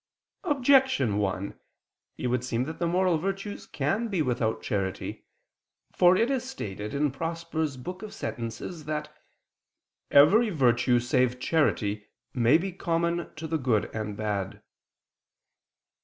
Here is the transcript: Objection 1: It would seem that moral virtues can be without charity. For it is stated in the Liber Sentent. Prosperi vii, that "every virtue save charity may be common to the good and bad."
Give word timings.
Objection 0.45 1.19
1: 1.19 1.59
It 2.17 2.25
would 2.25 2.43
seem 2.43 2.63
that 2.63 2.81
moral 2.83 3.19
virtues 3.19 3.67
can 3.67 4.07
be 4.07 4.19
without 4.23 4.63
charity. 4.63 5.27
For 5.93 6.17
it 6.17 6.31
is 6.31 6.43
stated 6.43 6.95
in 6.95 7.03
the 7.03 7.05
Liber 7.09 7.35
Sentent. 7.35 7.53
Prosperi 7.53 8.83
vii, 8.83 8.83
that 8.85 9.09
"every 10.09 10.49
virtue 10.49 10.99
save 10.99 11.39
charity 11.39 12.07
may 12.33 12.57
be 12.57 12.71
common 12.71 13.31
to 13.35 13.45
the 13.45 13.59
good 13.59 13.93
and 13.95 14.17
bad." 14.17 14.63